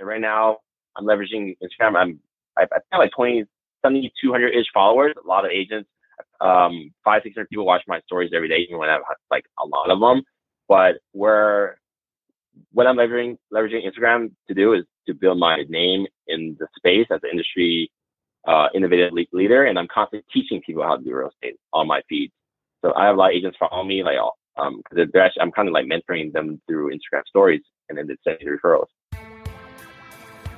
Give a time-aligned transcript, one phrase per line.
[0.00, 0.58] And right now,
[0.96, 1.96] I'm leveraging Instagram.
[1.96, 2.20] I'm
[2.58, 3.44] I, I have like 20,
[3.84, 5.14] 70, 200 ish followers.
[5.22, 5.88] A lot of agents,
[6.40, 9.66] um, five, 600 people watch my stories every day, even when I have like a
[9.66, 10.22] lot of them.
[10.68, 11.78] But where
[12.72, 17.06] what I'm leveraging leveraging Instagram to do is to build my name in the space
[17.10, 17.90] as an industry
[18.46, 22.00] uh, innovative leader, and I'm constantly teaching people how to do real estate on my
[22.08, 22.30] feed.
[22.82, 24.16] So I have a lot of agents follow me, like
[24.56, 28.06] um, because they're actually I'm kind of like mentoring them through Instagram stories, and then
[28.06, 28.86] they send me referrals.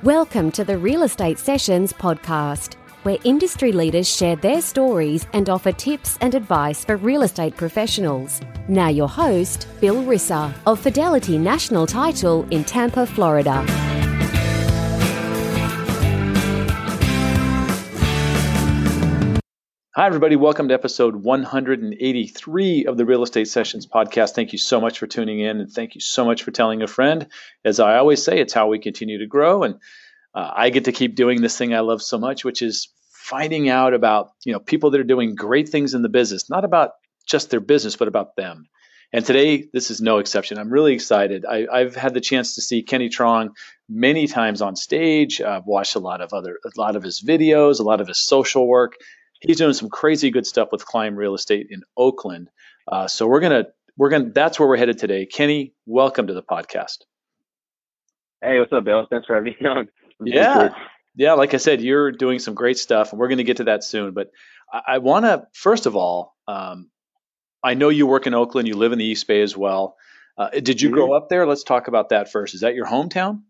[0.03, 2.73] Welcome to the Real Estate Sessions podcast,
[3.03, 8.41] where industry leaders share their stories and offer tips and advice for real estate professionals.
[8.67, 14.02] Now, your host, Bill Risser of Fidelity National Title in Tampa, Florida.
[19.95, 20.35] Hi, everybody.
[20.35, 24.33] Welcome to episode 183 of the Real Estate Sessions podcast.
[24.33, 26.87] Thank you so much for tuning in, and thank you so much for telling a
[26.87, 27.27] friend.
[27.63, 29.75] As I always say, it's how we continue to grow, and
[30.33, 33.69] uh, I get to keep doing this thing I love so much, which is finding
[33.69, 36.93] out about you know people that are doing great things in the business, not about
[37.27, 38.67] just their business, but about them.
[39.11, 40.57] And today, this is no exception.
[40.57, 41.45] I'm really excited.
[41.45, 43.49] I, have had the chance to see Kenny Truong
[43.87, 45.39] many times on stage.
[45.39, 48.17] I've watched a lot of other, a lot of his videos, a lot of his
[48.17, 48.95] social work
[49.43, 52.49] he's doing some crazy good stuff with Climb Real Estate in Oakland.
[52.87, 53.65] Uh, so we're gonna
[53.97, 55.25] we're gonna that's where we're headed today.
[55.25, 56.99] Kenny, welcome to the podcast.
[58.41, 59.05] Hey, what's up, Bill?
[59.09, 59.87] Thanks for having me on.
[60.23, 60.73] Yeah,
[61.15, 61.33] yeah.
[61.33, 63.83] Like I said, you're doing some great stuff, and we're going to get to that
[63.83, 64.13] soon.
[64.13, 64.31] But
[64.71, 66.89] I, I want to first of all, um,
[67.63, 68.67] I know you work in Oakland.
[68.67, 69.95] You live in the East Bay as well.
[70.37, 70.95] Uh, did you mm-hmm.
[70.95, 71.45] grow up there?
[71.45, 72.55] Let's talk about that first.
[72.55, 73.41] Is that your hometown?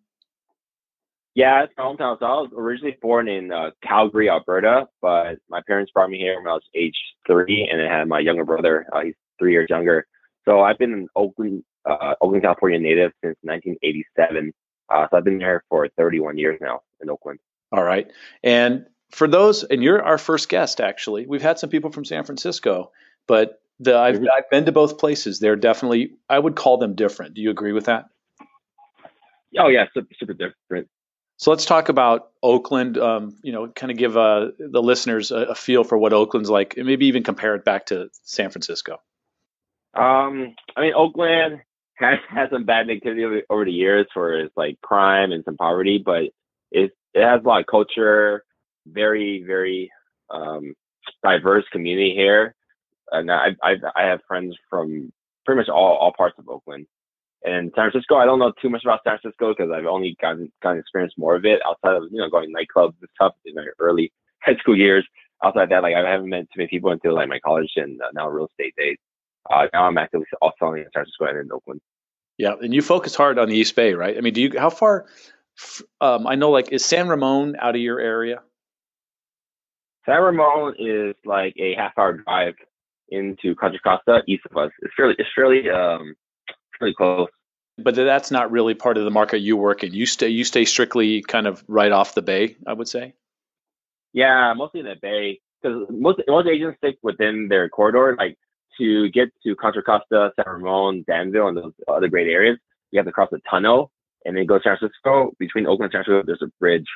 [1.35, 2.19] Yeah, it's my hometown.
[2.19, 6.37] So I was originally born in uh, Calgary, Alberta, but my parents brought me here
[6.37, 8.85] when I was age three, and I had my younger brother.
[8.93, 10.05] Uh, he's three years younger.
[10.45, 14.53] So I've been an Oakland, uh, Oakland, California native since 1987.
[14.89, 17.39] Uh, so I've been there for 31 years now in Oakland.
[17.71, 18.11] All right.
[18.43, 21.25] And for those, and you're our first guest, actually.
[21.25, 22.91] We've had some people from San Francisco,
[23.27, 24.25] but the, I've, mm-hmm.
[24.35, 25.39] I've been to both places.
[25.39, 27.33] They're definitely, I would call them different.
[27.33, 28.05] Do you agree with that?
[29.57, 30.89] Oh yeah, super, super different.
[31.43, 32.97] So let's talk about Oakland.
[32.97, 36.49] Um, you know, kind of give uh, the listeners a, a, feel for what Oakland's
[36.49, 39.01] like, and maybe even compare it back to San Francisco.
[39.93, 41.59] Um, I mean, Oakland
[41.95, 45.97] has had some bad over, over, the years for its like crime and some poverty,
[45.97, 46.29] but
[46.71, 48.45] it it has a lot of culture,
[48.87, 49.91] very very
[50.29, 50.73] um,
[51.25, 52.55] diverse community here,
[53.11, 55.11] and I I I have friends from
[55.45, 56.87] pretty much all all parts of Oakland.
[57.45, 60.51] And San Francisco, I don't know too much about San Francisco because I've only gotten
[60.61, 63.55] gotten experience more of it outside of you know going to nightclubs and stuff in
[63.55, 64.11] my early
[64.41, 65.05] high school years.
[65.43, 68.05] Outside that, like I haven't met too many people until like my college and uh,
[68.13, 68.97] now real estate days.
[69.51, 71.81] Uh, now I'm actively also selling in San Francisco and in Oakland.
[72.37, 74.17] Yeah, and you focus hard on the East Bay, right?
[74.17, 75.05] I mean, do you how far?
[76.01, 78.41] Um, I know, like, is San Ramon out of your area?
[80.05, 82.55] San Ramon is like a half hour drive
[83.09, 84.71] into Contra Costa east of us.
[84.81, 86.15] It's fairly it's fairly um
[86.77, 87.29] pretty close.
[87.77, 89.93] But that's not really part of the market you work in.
[89.93, 93.13] You stay you stay strictly kind of right off the bay, I would say.
[94.13, 98.15] Yeah, mostly in the bay because most most agents stick within their corridor.
[98.17, 98.37] Like
[98.77, 102.57] to get to Contra Costa, San Ramon, Danville, and those other great areas,
[102.91, 103.91] you have to cross the tunnel
[104.25, 105.33] and then go to San Francisco.
[105.39, 106.87] Between Oakland and San Francisco, there's a bridge.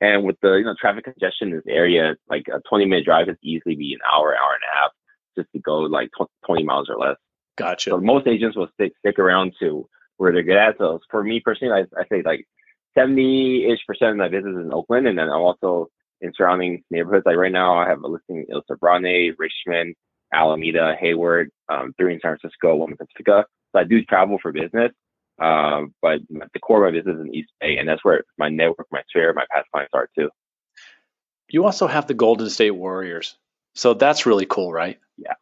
[0.00, 3.26] And with the you know traffic congestion in this area, like a 20 minute drive
[3.26, 4.90] could easily be an hour, hour and a half
[5.36, 6.10] just to go like
[6.46, 7.16] 20 miles or less.
[7.60, 7.90] Gotcha.
[7.90, 10.76] So most agents will stick stick around to where they're good at.
[10.78, 12.46] So for me personally, I, I say like
[12.96, 15.88] 70 ish percent of my business is in Oakland, and then I'm also
[16.20, 17.24] in surrounding neighborhoods.
[17.26, 19.94] Like right now, I have a listing in El Sobrante, Richmond,
[20.32, 23.44] Alameda, Hayward, um, three in San Francisco, one in Pacifica.
[23.72, 24.90] So I do travel for business,
[25.40, 28.48] um, but the core of my business is in East Bay, and that's where my
[28.48, 30.28] network, my sphere, my past clients are too.
[31.48, 33.36] You also have the Golden State Warriors,
[33.74, 34.98] so that's really cool, right?
[35.16, 35.34] Yeah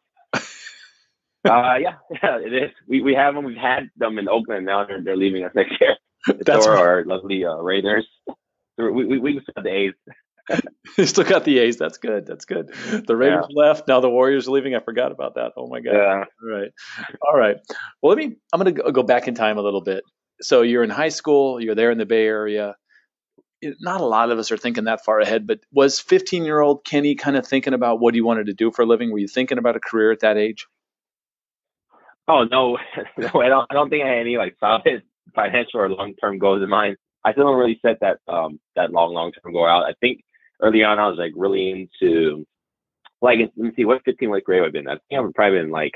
[1.45, 2.71] uh, yeah, yeah, it is.
[2.87, 3.45] We we have them.
[3.45, 4.65] We've had them in Oakland.
[4.65, 5.95] Now they're they're leaving us next year.
[6.45, 8.07] That's so our lovely uh, Raiders.
[8.77, 9.93] We we we still have the A's.
[10.97, 11.77] you still got the A's.
[11.77, 12.25] That's good.
[12.25, 12.73] That's good.
[13.05, 13.63] The Raiders yeah.
[13.63, 13.87] left.
[13.87, 14.75] Now the Warriors are leaving.
[14.75, 15.53] I forgot about that.
[15.55, 15.93] Oh my god.
[15.93, 16.23] Yeah.
[16.43, 16.71] All right.
[17.27, 17.57] All right.
[18.01, 18.35] Well, let me.
[18.51, 20.03] I'm going to go back in time a little bit.
[20.41, 21.61] So you're in high school.
[21.61, 22.75] You're there in the Bay Area.
[23.61, 26.85] Not a lot of us are thinking that far ahead, but was 15 year old
[26.85, 29.11] Kenny kind of thinking about what he wanted to do for a living?
[29.11, 30.65] Were you thinking about a career at that age?
[32.29, 32.77] Oh no,
[33.17, 33.67] no, I don't.
[33.69, 35.01] I don't think I had any like solid
[35.35, 36.95] financial or long term goals in mind.
[37.25, 39.83] I still don't really set that um that long long term goal out.
[39.83, 40.23] I think
[40.61, 42.45] early on I was like really into
[43.21, 44.87] like let me see what 15 what grade I've been.
[44.87, 45.93] I think I've probably been like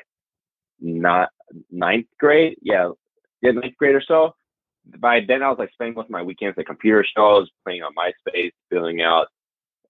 [0.82, 1.30] not
[1.72, 2.58] ninth grade.
[2.62, 2.90] Yeah,
[3.42, 4.34] yeah, ninth grade or so.
[5.00, 7.94] by then I was like spending most of my weekends at computer shows, playing on
[7.94, 9.28] MySpace, filling out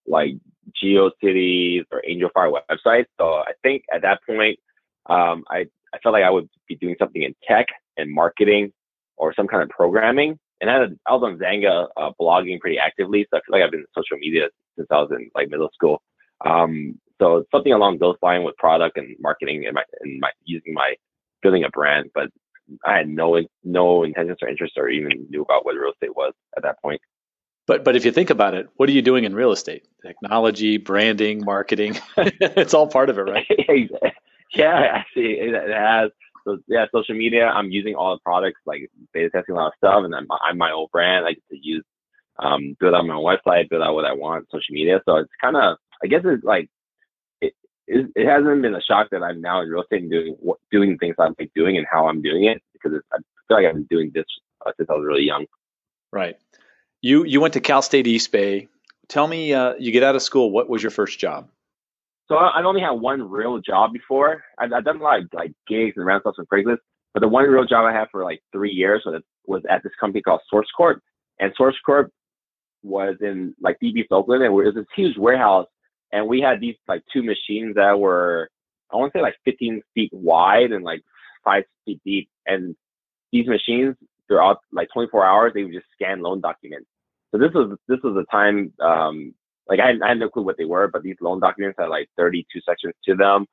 [0.05, 0.33] like
[0.83, 3.05] GeoCities or Angelfire websites.
[3.17, 4.59] So I think at that point,
[5.05, 7.67] um, I, I felt like I would be doing something in tech
[7.97, 8.71] and marketing
[9.17, 10.37] or some kind of programming.
[10.61, 13.27] And I, had, I was on Xanga uh, blogging pretty actively.
[13.29, 14.47] So I feel like I've been in social media
[14.77, 16.01] since I was in like middle school.
[16.45, 20.73] Um, so something along those lines with product and marketing and my, and my using
[20.73, 20.95] my
[21.41, 22.29] building a brand, but
[22.85, 26.33] I had no no intentions or interest or even knew about what real estate was
[26.55, 27.01] at that point.
[27.67, 29.85] But but if you think about it, what are you doing in real estate?
[30.05, 31.97] Technology, branding, marketing.
[32.17, 33.91] it's all part of it, right?
[34.55, 36.11] yeah, actually it has.
[36.45, 37.47] So yeah, social media.
[37.47, 40.57] I'm using all the products, like beta testing a lot of stuff, and I'm, I'm
[40.57, 41.25] my own brand.
[41.25, 41.85] I get to use,
[42.37, 45.01] um, build out my own website, build out what I want, social media.
[45.05, 46.69] So it's kind of, I guess it's like,
[47.39, 47.53] it,
[47.87, 50.35] it, it hasn't been a shock that I'm now in real estate and doing
[50.69, 53.17] doing things I'm like doing and how I'm doing it because I
[53.47, 54.25] feel like I've been doing this
[54.65, 55.45] uh, since I was really young.
[56.11, 56.35] Right.
[57.01, 58.67] You you went to Cal State East Bay.
[59.07, 60.51] Tell me, uh, you get out of school.
[60.51, 61.49] What was your first job?
[62.33, 64.43] So I've only had one real job before.
[64.57, 66.79] I've, I've done a lot of like gigs and round stuff on Craigslist,
[67.13, 69.91] but the one real job I had for like three years was, was at this
[69.99, 70.99] company called Source Corp.
[71.39, 72.09] And Source Corp
[72.81, 75.67] was in like DB Oakland, and it was this huge warehouse,
[76.11, 78.49] and we had these like two machines that were
[78.91, 81.03] I want to say like 15 feet wide and like
[81.45, 82.75] five feet deep, and
[83.31, 83.95] these machines
[84.27, 86.87] throughout like 24 hours they would just scan loan documents
[87.31, 89.33] so this was this was a time um,
[89.67, 91.87] like I had, I had no clue what they were, but these loan documents had
[91.87, 93.45] like 32 sections to them.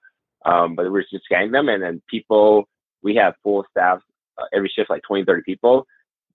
[0.45, 2.67] Um, but we were just scanning them, and then people
[3.03, 4.01] we had full staff
[4.39, 5.87] uh, every shift, like 20, 30 people.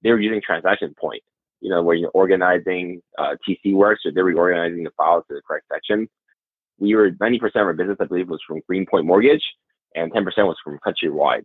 [0.03, 1.23] They were using Transaction Point,
[1.61, 5.35] you know, where you're organizing uh, TC work, so they were organizing the files to
[5.35, 6.07] the correct section.
[6.77, 9.43] We were 90% of our business, I believe, was from Greenpoint Mortgage,
[9.95, 11.43] and 10% was from Countrywide.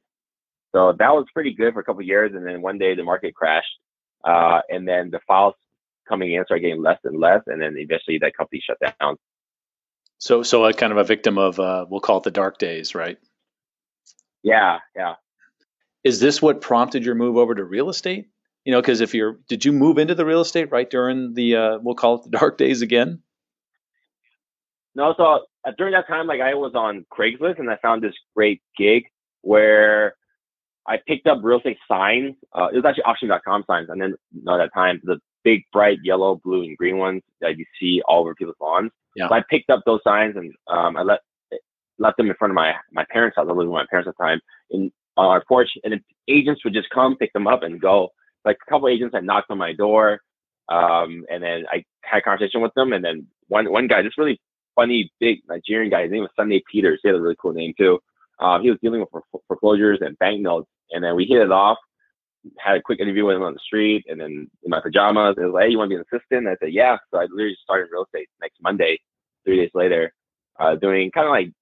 [0.72, 3.34] So that was pretty good for a couple years, and then one day the market
[3.34, 3.78] crashed,
[4.24, 5.54] uh, and then the files
[6.10, 9.16] coming in started getting less and less, and then eventually that company shut down.
[10.18, 12.94] So, so a kind of a victim of uh, we'll call it the dark days,
[12.94, 13.16] right?
[14.42, 15.14] Yeah, yeah.
[16.04, 18.28] Is this what prompted your move over to real estate?
[18.64, 21.56] You know, because if you're, did you move into the real estate right during the
[21.56, 23.22] uh, we'll call it the dark days again?
[24.94, 28.14] No, so uh, during that time, like I was on Craigslist and I found this
[28.34, 29.04] great gig
[29.42, 30.14] where
[30.86, 32.34] I picked up real estate signs.
[32.52, 33.88] Uh, it was actually auction.com signs.
[33.88, 37.22] And then you know, at that time, the big, bright yellow, blue, and green ones
[37.40, 38.90] that you see all over people's lawns.
[39.16, 39.28] Yeah.
[39.28, 41.20] So I picked up those signs and um, I let
[41.98, 43.46] left them in front of my my parents' house.
[43.48, 44.40] I was living with my parents at the time
[44.70, 48.08] in on our porch, and agents would just come pick them up and go.
[48.44, 50.20] Like a couple agents had knocked on my door,
[50.68, 52.92] um, and then I had a conversation with them.
[52.92, 54.40] And then one one guy, this really
[54.74, 57.00] funny big Nigerian guy, his name was Sunday Peters.
[57.02, 57.98] He had a really cool name too.
[58.40, 61.76] Um, he was dealing with foreclosures and banknotes, and then we hit it off
[62.58, 65.36] had a quick interview with him on the street and then in my pajamas.
[65.38, 66.48] It was like, hey, you want to be an assistant?
[66.48, 66.96] I said, yeah.
[67.10, 69.00] So I literally started real estate next Monday,
[69.44, 70.12] three days later,
[70.58, 71.52] uh, doing kind of like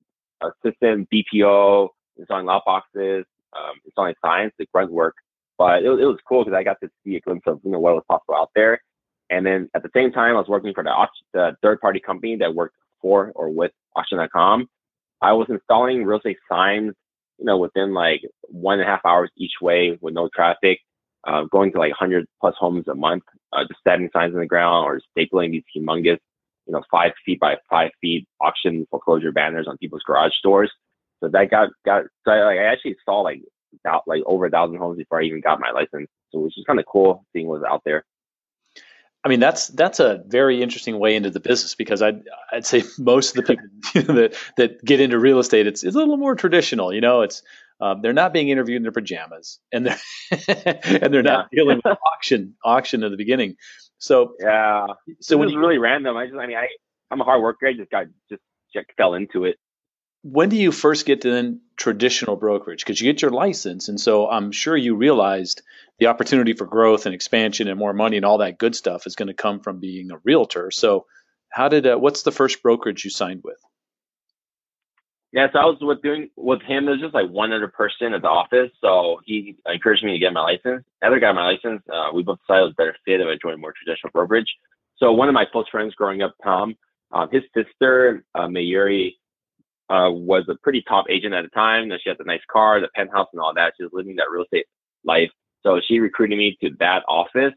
[0.64, 3.24] assistant BPO, installing lock boxes,
[3.56, 5.14] um, installing signs, the grunt work.
[5.56, 7.80] But it, it was cool because I got to see a glimpse of, you know,
[7.80, 8.80] what was possible out there.
[9.30, 10.92] And then at the same time, I was working for the,
[11.34, 14.68] the third party company that worked for or with auction.com.
[15.20, 16.94] I was installing real estate signs
[17.38, 20.80] you know, within like one and a half hours each way with no traffic,
[21.26, 24.46] uh, going to like 100 plus homes a month, uh, just setting signs in the
[24.46, 26.18] ground or stapling these humongous,
[26.66, 30.70] you know, five feet by five feet auction foreclosure banners on people's garage doors.
[31.20, 33.40] So that got, got, so I, like, I actually saw like,
[33.84, 36.08] about, like over a thousand homes before I even got my license.
[36.30, 38.04] So which is kind of cool seeing what's out there.
[39.28, 42.82] I mean, that's that's a very interesting way into the business because I'd I'd say
[42.98, 43.58] most of the
[43.92, 46.94] people that that get into real estate, it's it's a little more traditional.
[46.94, 47.42] You know, it's
[47.78, 49.98] um, they're not being interviewed in their pajamas, and they're
[50.48, 51.58] and they're not yeah.
[51.58, 53.56] dealing with auction auction in the beginning.
[53.98, 54.86] So yeah,
[55.20, 56.16] so it was you, really random.
[56.16, 56.68] I just, I mean, I
[57.10, 57.66] I'm a hard worker.
[57.66, 58.40] I just got just,
[58.72, 59.58] just fell into it
[60.22, 62.84] when do you first get to then traditional brokerage?
[62.84, 65.62] Because you get your license, and so I'm sure you realized
[65.98, 69.16] the opportunity for growth and expansion and more money and all that good stuff is
[69.16, 70.70] going to come from being a realtor.
[70.70, 71.06] So,
[71.50, 73.58] how did uh, what's the first brokerage you signed with?
[75.32, 76.88] Yeah, so I was with doing with him.
[76.88, 80.18] It was just like one other person at the office, so he encouraged me to
[80.18, 80.84] get my license.
[81.00, 81.82] The other got my license.
[81.92, 84.48] Uh, we both decided it was better fit if I joined more traditional brokerage.
[84.96, 86.74] So one of my close friends growing up, Tom,
[87.12, 89.12] um, his sister uh, Mayuri
[89.90, 91.88] uh, was a pretty top agent at the time.
[91.88, 93.74] That she had the nice car, the penthouse, and all that.
[93.76, 94.66] She was living that real estate
[95.04, 95.30] life.
[95.62, 97.54] So she recruited me to that office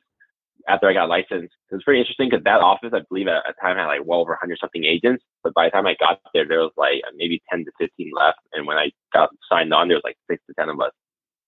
[0.68, 1.54] after I got licensed.
[1.72, 4.20] It was pretty interesting because that office, I believe, at a time had like well
[4.20, 5.24] over 100 something agents.
[5.44, 8.40] But by the time I got there, there was like maybe 10 to 15 left.
[8.54, 10.92] And when I got signed on, there was like six to 10 of us.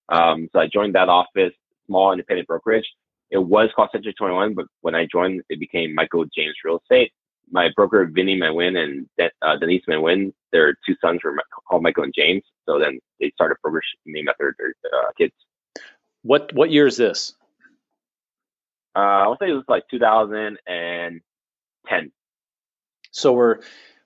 [0.10, 1.54] Um, so I joined that office
[1.86, 2.88] small independent brokerage.
[3.32, 7.12] It was called Century 21, but when I joined, it became Michael James Real Estate.
[7.52, 9.08] My broker, Vinny Manwin and
[9.42, 11.36] uh, Denise Manwin, their two sons were
[11.68, 12.44] called Michael and James.
[12.66, 15.34] So then they started brokerage named after their uh, kids.
[16.24, 17.34] What what year is this?
[18.96, 22.12] Uh, I would say it was like 2010.
[23.12, 23.60] So we're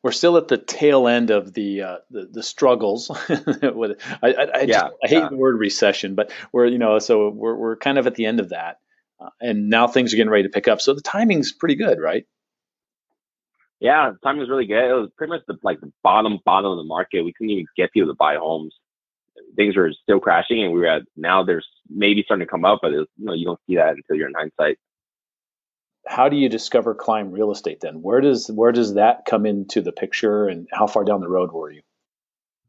[0.03, 3.09] we're still at the tail end of the uh, the, the, struggles.
[3.61, 5.29] with I, I, I, yeah, I hate yeah.
[5.29, 8.39] the word recession, but we're you know so we're we're kind of at the end
[8.39, 8.79] of that,
[9.19, 10.81] uh, and now things are getting ready to pick up.
[10.81, 12.25] So the timing's pretty good, right?
[13.79, 14.89] Yeah, the timing was really good.
[14.89, 17.21] It was pretty much the like the bottom bottom of the market.
[17.23, 18.73] We couldn't even get people to buy homes.
[19.55, 21.43] Things were still crashing, and we were at now.
[21.43, 24.15] There's maybe starting to come up, but was, you know you don't see that until
[24.15, 24.77] you're in hindsight
[26.07, 29.81] how do you discover climb real estate then where does where does that come into
[29.81, 31.81] the picture and how far down the road were you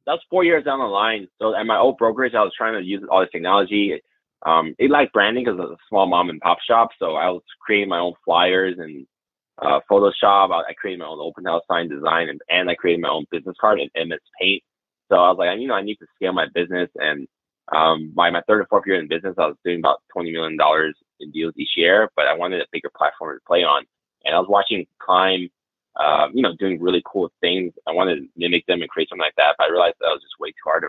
[0.07, 2.75] that was four years down the line so at my old brokerage i was trying
[2.75, 4.01] to use all this technology
[4.47, 7.43] um, it liked branding because it's a small mom and pop shop so i was
[7.61, 9.07] creating my own flyers and
[9.61, 13.01] uh, photoshop I, I, created my own open house sign design and, and i created
[13.01, 14.63] my own business card in ms paint
[15.11, 17.27] so i was like you know i need to scale my business and
[17.71, 20.57] um, by my third or fourth year in business i was doing about $20 million
[21.21, 23.85] in deals each year, but I wanted a bigger platform to play on.
[24.25, 25.49] And I was watching Climb,
[25.97, 27.73] uh, you know, doing really cool things.
[27.87, 30.23] I wanted to mimic them and create something like that, but I realized that was
[30.23, 30.85] just way too hard.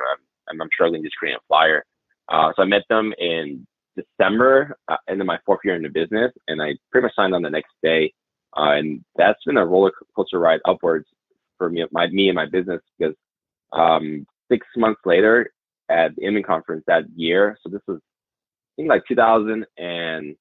[0.49, 1.83] I'm, I'm struggling just creating a flyer.
[2.27, 5.89] Uh, so I met them in December, uh, end of my fourth year in the
[5.89, 8.13] business, and I pretty much signed on the next day.
[8.57, 11.05] Uh, and that's been a roller coaster ride upwards
[11.57, 13.15] for me, my me and my business because
[13.73, 15.51] um, six months later
[15.89, 20.35] at the Inman conference that year, so this was I think like 2000 and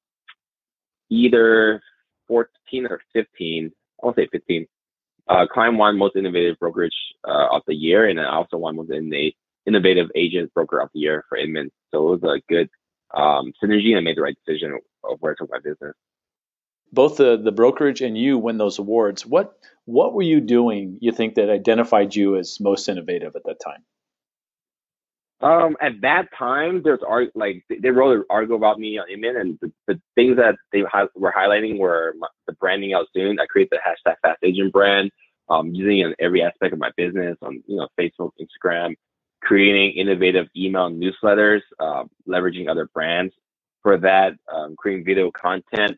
[1.10, 1.82] either
[2.28, 3.72] 14 or 15.
[4.02, 4.66] I won't say 15.
[5.28, 6.92] Uh, Climb won most innovative brokerage
[7.26, 8.90] uh, of the year, and I also won most
[9.66, 11.70] innovative agent broker of the year for Inman.
[11.90, 12.68] So it was a good
[13.14, 15.94] um, synergy, and I made the right decision of where to took my business.
[16.92, 19.26] Both the the brokerage and you win those awards.
[19.26, 20.98] What what were you doing?
[21.00, 23.84] You think that identified you as most innovative at that time?
[25.40, 29.36] Um, at that time, there's art like they wrote an article about me on Inman,
[29.36, 33.38] and the, the things that they were highlighting were my, the branding was doing.
[33.38, 35.12] I created the hashtag Fast Agent brand,
[35.48, 38.94] um, using it in every aspect of my business on you know Facebook, Instagram,
[39.40, 43.32] creating innovative email newsletters, uh, leveraging other brands
[43.82, 45.96] for that, um, creating video content.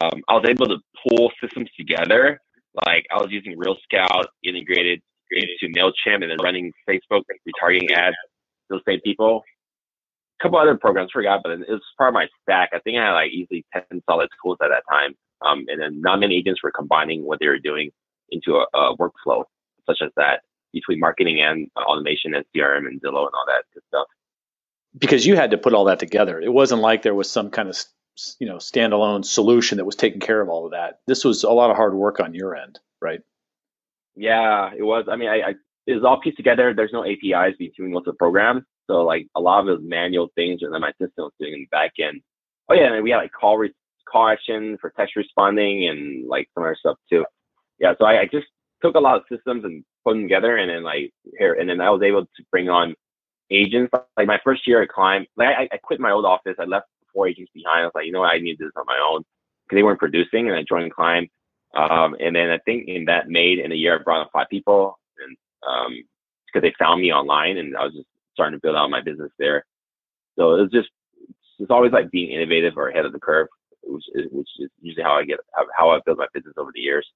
[0.00, 2.40] Um, I was able to pull systems together.
[2.86, 8.70] Like I was using RealScout integrated into Mailchimp and then running Facebook retargeting ads to
[8.70, 9.42] those same people.
[10.40, 12.70] A couple other programs, forgot, but it was part of my stack.
[12.72, 15.14] I think I had like easily 10 solid tools at that time.
[15.44, 17.90] Um, and then not many agents were combining what they were doing
[18.30, 19.44] into a, a workflow
[19.86, 23.82] such as that between marketing and automation and CRM and Zillow and all that good
[23.88, 24.06] stuff.
[24.96, 26.40] Because you had to put all that together.
[26.40, 27.76] It wasn't like there was some kind of
[28.38, 31.00] you know standalone solution that was taking care of all of that.
[31.06, 33.20] This was a lot of hard work on your end, right?
[34.14, 35.06] Yeah, it was.
[35.10, 35.54] I mean, I, I
[35.86, 36.74] is all pieced together.
[36.74, 38.62] There's no APIs between of the programs.
[38.88, 41.68] So like a lot of those manual things that my system was doing in the
[41.70, 42.20] back end.
[42.68, 43.74] Oh yeah, and we had like call re-
[44.08, 47.24] call action for text responding and like some other stuff too.
[47.78, 48.46] Yeah, so I, I just
[48.82, 51.80] took a lot of systems and put them together and then like here and then
[51.80, 52.94] I was able to bring on
[53.50, 53.92] agents.
[54.16, 56.56] Like my first year at Climb, like I, I quit my old office.
[56.58, 57.82] I left four agents behind.
[57.82, 59.24] I was like, you know what, I need to do this on my own
[59.64, 61.28] because they weren't producing and I joined Climb.
[61.74, 64.48] Um, and then I think in that made in a year I brought on five
[64.50, 66.02] people and um,
[66.46, 69.30] because they found me online and I was just starting to build out my business
[69.38, 69.64] there.
[70.36, 70.88] So it was just
[71.58, 73.48] it's always like being innovative or ahead of the curve,
[73.82, 75.38] which is, which is usually how I get
[75.78, 77.06] how I build my business over the years.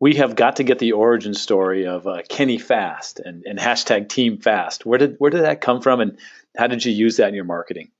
[0.00, 4.08] We have got to get the origin story of uh, Kenny Fast and, and hashtag
[4.08, 4.84] Team Fast.
[4.84, 6.18] Where did where did that come from, and
[6.56, 7.90] how did you use that in your marketing?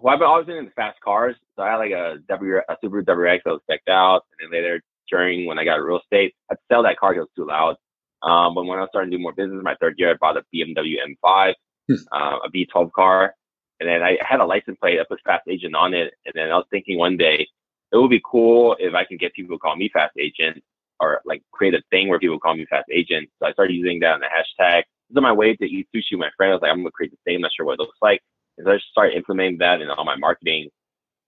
[0.00, 3.04] Well, I've always been in fast cars, so I had like a W a Subaru
[3.04, 6.56] WRX that was decked out, and then later during when I got real estate, I'd
[6.70, 7.76] sell that car because it was too loud.
[8.22, 10.42] Um, but when I started to do more business, my third year, I bought a
[10.54, 11.54] BMW M5,
[11.88, 11.94] hmm.
[12.10, 13.34] uh, a V12 car,
[13.80, 14.98] and then I had a license plate.
[14.98, 17.46] I put Fast Agent on it, and then I was thinking one day
[17.92, 20.62] it would be cool if I can get people to call me Fast Agent,
[20.98, 23.28] or like create a thing where people call me Fast Agent.
[23.38, 24.82] So I started using that in the hashtag.
[25.10, 26.50] This is my way to eat sushi with my friend.
[26.50, 27.42] I was like, I'm gonna create the same.
[27.42, 28.22] Not sure what it looks like.
[28.56, 30.70] And so I started implementing that in all my marketing,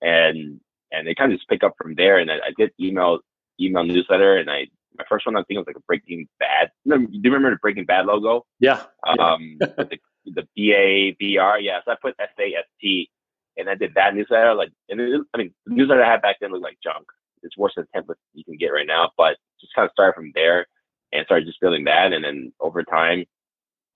[0.01, 0.61] and
[0.93, 2.19] and it kind of just pick up from there.
[2.19, 3.19] And I, I did email
[3.61, 4.67] email newsletter, and I
[4.97, 6.71] my first one I think was like a Breaking Bad.
[6.87, 8.47] Do you remember the Breaking Bad logo?
[8.61, 8.85] Yeah.
[9.19, 11.59] Um, the, the B A B R.
[11.61, 11.81] Yeah.
[11.85, 13.11] So I put S A S T,
[13.57, 14.55] and I did that newsletter.
[14.55, 17.07] Like, and it, I mean, the newsletter I had back then looked like junk.
[17.43, 19.11] It's worse than the template you can get right now.
[19.17, 20.67] But just kind of started from there
[21.13, 23.25] and started just building that, and then over time.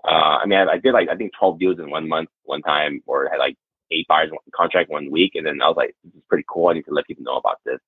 [0.05, 2.63] Uh, I mean, I, I did like I think 12 deals in one month, one
[2.63, 3.57] time, or had like
[3.91, 6.69] eight buyers contract one week, and then I was like, this is pretty cool.
[6.69, 7.81] I need to let people know about this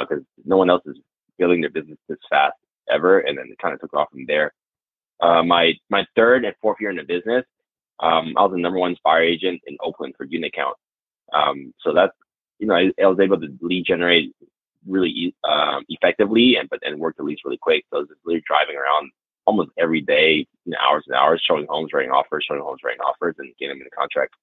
[0.00, 0.96] because uh, no one else is
[1.38, 2.56] building their business this fast
[2.90, 4.52] ever, and then it kind of took off from there.
[5.20, 7.44] Uh, my my third and fourth year in the business,
[8.00, 10.76] um, I was the number one buyer agent in Oakland for unit count.
[11.32, 12.12] Um, so that's
[12.58, 14.34] you know I, I, was able to lead generate
[14.86, 17.84] really um, effectively and but and work the leads really quick.
[17.90, 19.10] So I was literally driving around
[19.46, 23.00] almost every day, you know, hours and hours, showing homes, writing offers, showing homes, writing
[23.00, 24.34] offers, and getting them in the contract.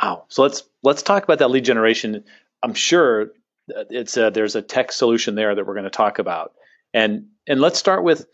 [0.00, 0.24] Wow.
[0.28, 2.24] So let's let's talk about that lead generation.
[2.62, 3.32] I'm sure
[3.68, 6.52] it's a, there's a tech solution there that we're going to talk about,
[6.92, 8.26] and and let's start with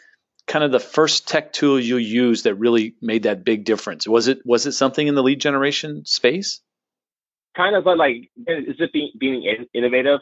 [0.47, 4.09] kind of the first tech tool you used that really made that big difference.
[4.09, 6.61] Was it was it something in the lead generation space?
[7.57, 10.21] Kind of, but like it's just being, being innovative.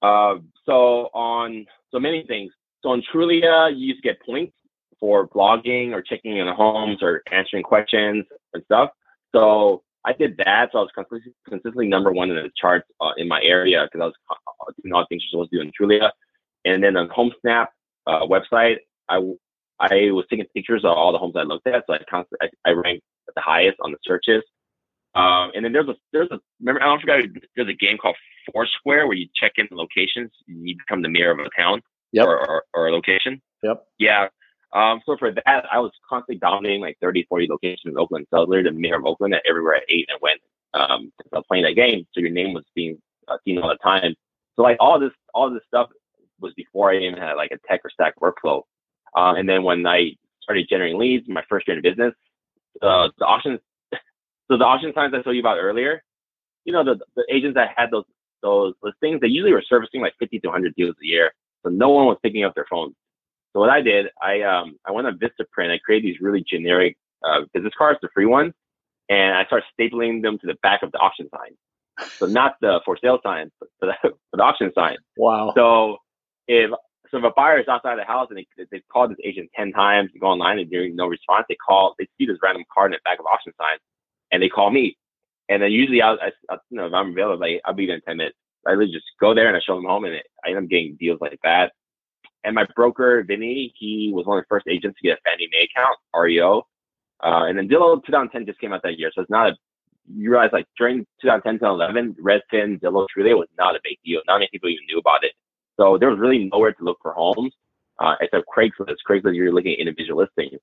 [0.00, 0.36] Uh,
[0.66, 2.52] so on so many things.
[2.82, 4.54] So on Trulia, you used to get points
[5.02, 8.90] for blogging or checking in the homes or answering questions and stuff.
[9.34, 10.68] So I did that.
[10.70, 14.00] So I was consistently, consistently number one in the charts uh, in my area because
[14.00, 16.10] I was uh, doing all the things you're supposed to do in Trulia.
[16.64, 17.66] And then on HomeSnap
[18.06, 18.76] uh, website,
[19.08, 19.16] I
[19.80, 22.70] I was taking pictures of all the homes I looked at, so I constantly I,
[22.70, 24.44] I ranked at the highest on the searches.
[25.16, 27.24] Um, and then there's a there's a remember I don't forget
[27.56, 28.14] there's a game called
[28.52, 30.30] Foursquare where you check in locations.
[30.46, 31.82] You become the mayor of a town
[32.12, 32.26] yep.
[32.26, 33.42] or, or, or a location.
[33.64, 33.84] Yep.
[33.98, 34.28] Yeah.
[34.72, 38.26] Um, so for that, I was constantly dominating like 30, 40 locations in Oakland.
[38.30, 40.40] So I was literally the mayor of Oakland at everywhere I ate and went.
[40.74, 41.12] Um,
[41.48, 42.96] playing that game, so your name was being
[43.28, 44.14] uh, seen all the time.
[44.56, 45.90] So like all this, all this stuff
[46.40, 48.62] was before I even had like a tech or stack workflow.
[49.14, 50.12] Um, and then when I
[50.42, 52.14] started generating leads, my first year in business,
[52.80, 53.60] uh, the auctions,
[54.50, 56.02] so the auction signs I told you about earlier,
[56.64, 58.04] you know, the, the agents that had those,
[58.42, 61.32] those listings, they usually were servicing like 50 to 100 deals a year.
[61.64, 62.94] So no one was picking up their phones.
[63.52, 65.70] So what I did, I um I went on Vistaprint.
[65.70, 68.54] I created these really generic uh, business cards, the free ones,
[69.08, 71.56] and I started stapling them to the back of the auction sign.
[72.18, 74.96] So not the for sale sign, but the, for the auction sign.
[75.16, 75.52] Wow.
[75.54, 75.98] So
[76.48, 76.70] if
[77.10, 79.72] so if a buyer is outside the house and they they've called this agent ten
[79.72, 82.92] times, they go online and there's no response, they call, they see this random card
[82.92, 83.78] in the back of auction sign,
[84.30, 84.96] and they call me.
[85.48, 87.96] And then usually I, I, I you know if I'm available, like, I'll be there
[87.96, 88.36] in ten minutes.
[88.66, 90.68] I really just go there and I show them home, and it, I end up
[90.68, 91.72] getting deals like that.
[92.44, 95.48] And my broker, Vinny, he was one of the first agents to get a Fannie
[95.52, 96.62] Mae account, REO.
[97.22, 99.10] Uh, and then Zillow 2010 just came out that year.
[99.14, 99.56] So it's not a,
[100.12, 104.20] you realize like during 2010 to 11, Redfin, Zillow, Trulia was not a big deal.
[104.26, 105.32] Not many people even knew about it.
[105.78, 107.52] So there was really nowhere to look for homes,
[108.00, 108.96] uh, except Craigslist.
[109.08, 110.60] Craigslist, you're looking at individual listings.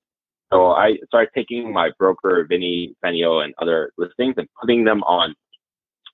[0.52, 5.02] So I started taking my broker, Vinny, Fannie Mae, and other listings and putting them
[5.04, 5.34] on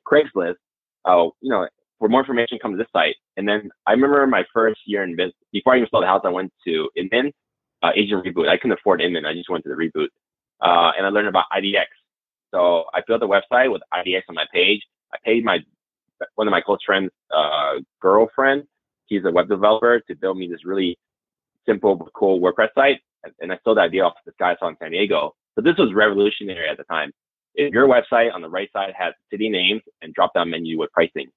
[0.07, 0.57] Craigslist.
[1.05, 1.67] Uh, you know,
[1.99, 3.17] for more information, come to this site.
[3.37, 6.23] And then I remember my first year in business, before I even sold the house,
[6.25, 7.33] I went to Inman,
[7.83, 8.49] uh, Agent Reboot.
[8.49, 9.25] I couldn't afford Inman.
[9.25, 10.09] I just went to the Reboot.
[10.61, 11.87] Uh, and I learned about IDX.
[12.55, 14.81] So I built a website with IDX on my page.
[15.13, 15.59] I paid my,
[16.35, 18.65] one of my close friends, uh, girlfriend.
[19.07, 20.99] He's a web developer to build me this really
[21.67, 23.01] simple but cool WordPress site.
[23.41, 25.35] And I sold the idea off this guy I saw in San Diego.
[25.55, 27.13] So this was revolutionary at the time.
[27.55, 30.93] If your website on the right side has city names and drop down menu with
[30.93, 31.29] pricing,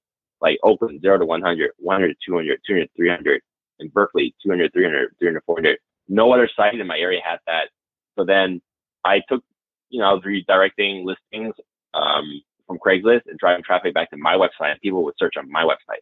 [0.41, 3.41] like Oakland 0 to 100, 100 to 200, 200 300,
[3.79, 5.77] and Berkeley 200, 300, 300, 400.
[6.07, 7.69] No other site in my area had that.
[8.17, 8.61] So then
[9.05, 9.43] I took,
[9.89, 11.53] you know, I was redirecting listings
[11.93, 14.71] um, from Craigslist and driving traffic back to my website.
[14.71, 16.01] And people would search on my website.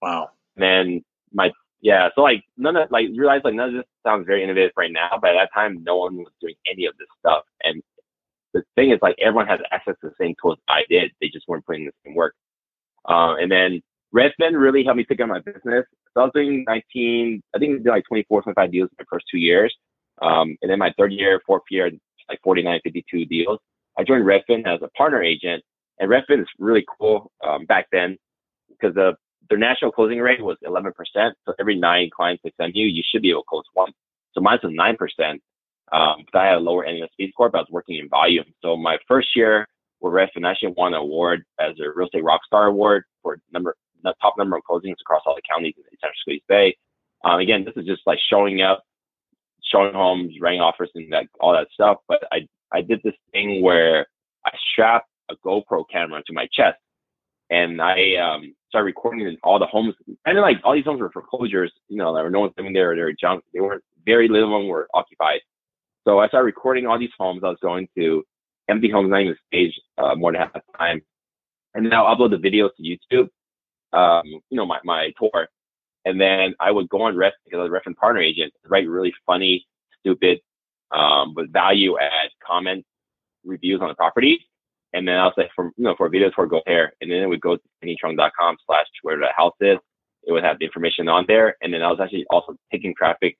[0.00, 0.30] Wow.
[0.56, 4.26] And then my yeah, so like none of like realize like none of this sounds
[4.26, 7.06] very innovative right now, but at that time no one was doing any of this
[7.20, 7.44] stuff.
[7.62, 7.82] And
[8.52, 11.12] the thing is like everyone has access to the same tools I did.
[11.20, 12.34] They just weren't putting the same work.
[13.06, 13.80] Uh, and then
[14.14, 15.84] Redfin really helped me pick up my business.
[16.14, 19.04] So I was doing 19, I think I did like 24, 25 deals in my
[19.10, 19.74] first two years.
[20.22, 21.90] Um, and then my third year, fourth year,
[22.28, 23.58] like 49, 52 deals.
[23.98, 25.62] I joined Redfin as a partner agent.
[26.00, 28.16] And Redfin is really cool um, back then
[28.68, 29.14] because the,
[29.48, 30.92] their national closing rate was 11%.
[31.44, 33.92] So every nine clients they send you, you should be able to close one.
[34.32, 35.38] So mine was 9%.
[35.90, 38.44] Um, but I had a lower speed score, but I was working in volume.
[38.62, 39.66] So my first year,
[40.02, 44.34] Redfin actually won an award as a real estate rockstar award for number the top
[44.38, 46.76] number of closings across all the counties in the Central Squeeze Bay.
[47.24, 48.84] Um, again, this is just like showing up,
[49.64, 51.98] showing homes, writing offers, and that all that stuff.
[52.06, 54.06] But I I did this thing where
[54.46, 56.78] I strapped a GoPro camera to my chest,
[57.50, 59.94] and I um, started recording all the homes.
[60.26, 62.72] And then like all these homes were foreclosures, you know, there were no one's living
[62.72, 62.94] there.
[62.94, 63.44] They were junk.
[63.52, 65.40] They weren't very little of them were occupied.
[66.04, 68.24] So I started recording all these homes I was going to
[68.68, 71.00] empty homes, not even stage uh, more than half the time.
[71.74, 73.28] And now upload the videos to YouTube,
[73.96, 75.48] um, you know, my, my tour.
[76.04, 78.88] And then I would go on Ref because I was a Redfin partner agent, write
[78.88, 79.66] really funny,
[80.00, 80.40] stupid,
[80.90, 82.84] um, but value add comment
[83.44, 84.46] reviews on the property.
[84.94, 87.18] And then I was like, for you know, for videos for Go Hair, and then
[87.18, 89.76] it would go to kennytruong.com slash where the house is.
[90.26, 93.36] It would have the information on there, and then I was actually also taking traffic,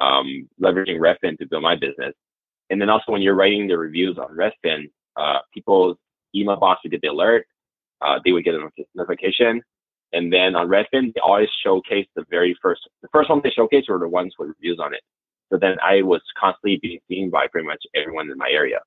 [0.00, 2.14] um, leveraging Redfin to build my business.
[2.72, 5.98] And then also when you're writing the reviews on Redfin, uh, people's
[6.34, 7.46] email box would get the alert.
[8.00, 9.60] Uh, they would get a notification.
[10.14, 13.84] And then on Redfin, they always showcase the very first, the first one they showcase
[13.88, 15.02] were the ones with reviews on it.
[15.52, 18.80] So then I was constantly being seen by pretty much everyone in my area.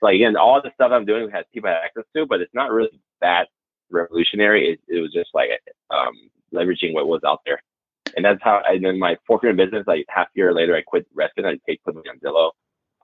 [0.00, 2.72] So again, all the stuff I'm doing has people have access to, but it's not
[2.72, 3.46] really that
[3.90, 4.72] revolutionary.
[4.72, 5.50] It, it was just like
[5.90, 6.14] um,
[6.52, 7.62] leveraging what was out there.
[8.16, 10.74] And that's how, and then my fourth year in business, like half a year later,
[10.74, 11.46] I quit Redfin.
[11.46, 12.50] I paid put me on Zillow.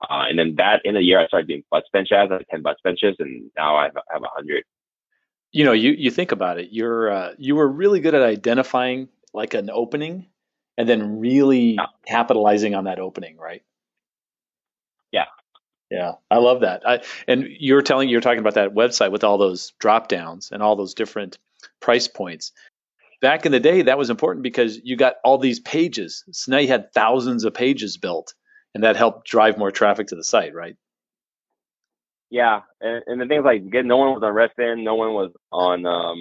[0.02, 2.30] Uh, and then that in a year, I started doing butts bench ads.
[2.30, 4.64] I had 10 butts benches, and now I have, I have 100.
[5.52, 9.08] You know, you, you think about it, you're, uh, you were really good at identifying
[9.32, 10.26] like an opening
[10.76, 11.86] and then really yeah.
[12.06, 13.62] capitalizing on that opening, right?
[15.12, 15.26] Yeah.
[15.90, 16.82] Yeah, I love that.
[16.86, 20.62] I, and you're telling you're talking about that website with all those drop downs and
[20.62, 21.38] all those different
[21.80, 22.52] price points.
[23.20, 26.24] Back in the day, that was important because you got all these pages.
[26.32, 28.34] So now you had thousands of pages built
[28.74, 30.76] and that helped drive more traffic to the site, right?
[32.30, 35.86] Yeah, and, and the things like no one was on Redfin, no one was on
[35.86, 36.18] um,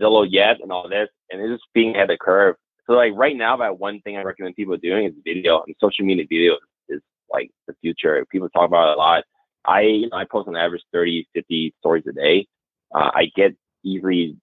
[0.00, 2.56] Zillow yet, and all this, and it's just being ahead of the curve.
[2.86, 6.04] So like right now, about one thing I recommend people doing is video and social
[6.04, 6.54] media video
[6.88, 8.24] is like the future.
[8.30, 9.24] People talk about it a lot.
[9.64, 12.46] I you know I post on average 30, 50 stories a day.
[12.94, 13.54] Uh, I get
[13.84, 14.36] easily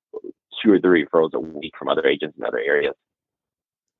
[0.63, 2.95] two or three referrals a week from other agents in other areas.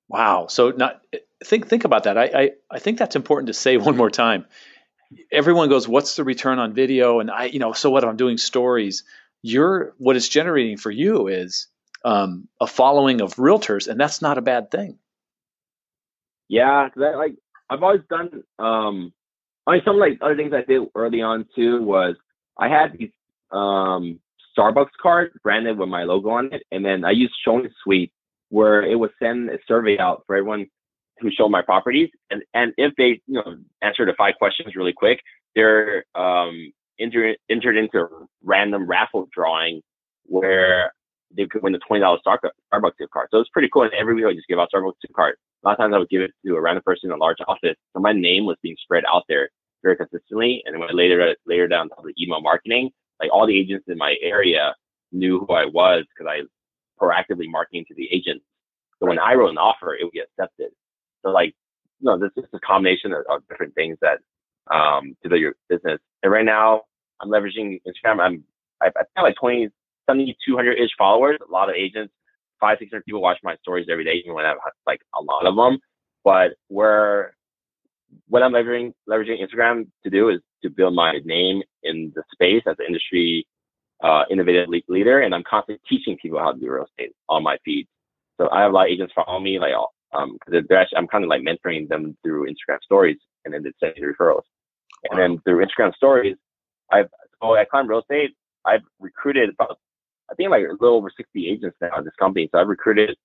[0.08, 0.46] Wow.
[0.48, 1.02] So not
[1.44, 2.18] think think about that.
[2.18, 4.46] I, I, I think that's important to say one more time.
[5.30, 8.04] Everyone goes, "What's the return on video?" And I, you know, so what?
[8.04, 9.04] If I'm doing stories.
[9.44, 11.66] You're what it's generating for you is
[12.04, 14.98] um, a following of realtors, and that's not a bad thing.
[16.48, 17.34] Yeah, that, like
[17.68, 18.44] I've always done.
[18.58, 19.12] Um,
[19.66, 22.16] I mean, some like other things I did early on too was
[22.58, 23.10] I had these
[23.50, 24.20] um,
[24.56, 28.12] Starbucks cards branded with my logo on it, and then I used Showing Suite
[28.50, 30.66] where it would send a survey out for everyone
[31.22, 34.92] who showed my properties, and and if they you know answer the five questions really
[34.92, 35.20] quick,
[35.54, 38.08] they're um, entered entered into a
[38.42, 39.80] random raffle drawing
[40.24, 40.92] where
[41.36, 43.28] they could win the twenty dollars Starbucks gift card.
[43.30, 43.82] So it's pretty cool.
[43.82, 45.36] And every week I would just give out Starbucks gift card.
[45.64, 47.38] A lot of times I would give it to a random person in a large
[47.46, 47.76] office.
[47.94, 49.48] So my name was being spread out there
[49.82, 50.62] very consistently.
[50.64, 53.84] And then when I later later down to the email marketing, like all the agents
[53.88, 54.74] in my area
[55.12, 56.42] knew who I was because I
[57.02, 58.44] proactively marketing to the agents.
[59.00, 60.70] So when I wrote an offer, it would get accepted.
[61.24, 61.54] Like,
[62.00, 64.18] you know, this is a combination of, of different things that
[64.74, 66.00] um, to build your business.
[66.22, 66.82] And right now,
[67.20, 68.20] I'm leveraging Instagram.
[68.20, 68.44] I'm
[68.82, 69.68] I, have like 20,
[70.08, 71.38] 70, 200 ish followers.
[71.46, 72.12] A lot of agents,
[72.60, 75.46] five, 600 people watch my stories every day, even when I have like a lot
[75.46, 75.78] of them.
[76.24, 77.34] But where
[78.28, 82.62] what I'm leveraging leveraging Instagram to do is to build my name in the space
[82.66, 83.46] as an industry
[84.02, 87.56] uh, innovative leader, and I'm constantly teaching people how to do real estate on my
[87.64, 87.86] feed.
[88.40, 89.72] So I have a lot of agents follow me, like
[90.12, 93.72] um, because actually I'm kind of like mentoring them through Instagram stories, and then they
[93.80, 94.42] send me referrals.
[95.10, 96.36] And then through Instagram stories,
[96.90, 97.08] I've
[97.40, 98.34] so I climb real estate.
[98.64, 99.78] I've recruited about
[100.30, 102.48] I think like a little over 60 agents now in this company.
[102.52, 103.16] So I've recruited,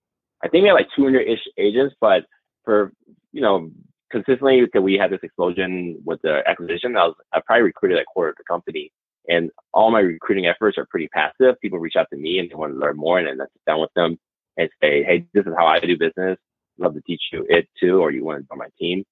[0.44, 2.26] I think we have like 200 ish agents, but
[2.64, 2.92] for
[3.32, 3.72] you know
[4.12, 8.06] consistently until we had this explosion with the acquisition, I was I probably recruited a
[8.06, 8.92] quarter of the company.
[9.30, 11.60] And all my recruiting efforts are pretty passive.
[11.62, 13.66] People reach out to me and they want to learn more, and then I sit
[13.66, 14.18] down with them
[14.56, 16.38] and say, "Hey, this is how I do business.
[16.80, 19.04] Love to teach you it too, or you want to join my team."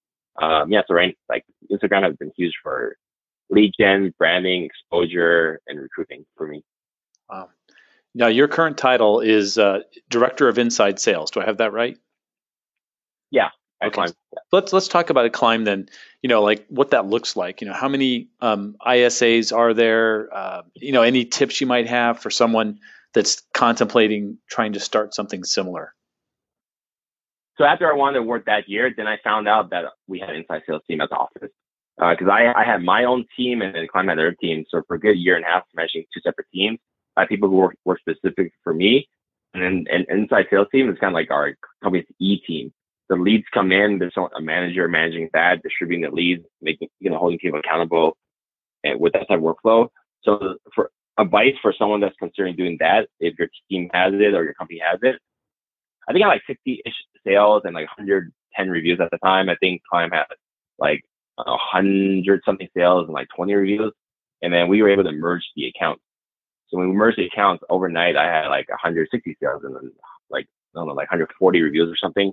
[0.41, 2.97] Um, yeah, so right, like Instagram has been huge for
[3.49, 6.63] lead gen, branding, exposure, and recruiting for me.
[7.29, 7.49] Wow.
[8.13, 11.31] Now, your current title is uh, Director of Inside Sales.
[11.31, 11.97] Do I have that right?
[13.29, 13.49] Yeah,
[13.83, 14.03] okay.
[14.03, 14.39] Yeah.
[14.51, 15.89] Let's let's talk about a climb then.
[16.21, 17.61] You know, like what that looks like.
[17.61, 20.29] You know, how many um, ISAs are there?
[20.33, 22.79] Uh, you know, any tips you might have for someone
[23.13, 25.93] that's contemplating trying to start something similar?
[27.57, 30.29] So after I wanted to work that year, then I found out that we had
[30.29, 31.51] an inside sales team at the office.
[31.97, 34.65] Because uh, I, I had my own team and then Climb had their team.
[34.69, 36.77] So for a good year and a half, managing two separate teams,
[37.15, 39.07] I had people who were, were specific for me.
[39.53, 42.73] And then an inside sales team is kind of like our company's E team
[43.09, 47.17] the leads come in, there's a manager managing that, distributing the leads, making, you know,
[47.17, 48.17] holding people accountable
[48.83, 49.87] and with that type of workflow.
[50.23, 50.89] So for
[51.19, 54.81] advice for someone that's considering doing that, if your team has it or your company
[54.83, 55.21] has it,
[56.07, 56.93] I think I had like 60 ish
[57.25, 59.49] sales and like 110 reviews at the time.
[59.49, 60.25] I think Climb had
[60.77, 61.01] like
[61.37, 63.93] a hundred something sales and like 20 reviews.
[64.41, 66.01] And then we were able to merge the accounts.
[66.67, 69.91] So when we merged the accounts overnight, I had like 160 sales and then
[70.29, 72.31] like, I don't know, like 140 reviews or something.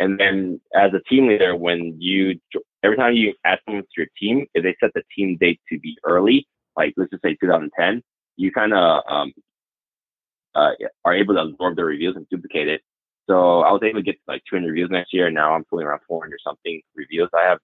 [0.00, 2.38] And then as a team leader, when you,
[2.84, 5.78] every time you add someone to your team, if they set the team date to
[5.78, 8.02] be early, like let's just say 2010,
[8.36, 9.32] you kind of um,
[10.54, 10.70] uh,
[11.04, 12.82] are able to absorb the reviews and duplicate it.
[13.28, 15.26] So I was able to get like 200 reviews next year.
[15.26, 17.28] And now I'm pulling around 400 something reviews.
[17.34, 17.58] I have